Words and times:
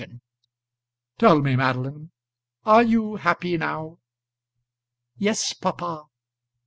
[Illustration: 0.01 0.21
"Tell 1.19 1.41
me, 1.41 1.55
Madeline, 1.55 2.09
are 2.65 2.81
you 2.81 3.17
happy 3.17 3.55
now?"] 3.55 3.99
"Yes, 5.19 5.53
papa." 5.53 6.05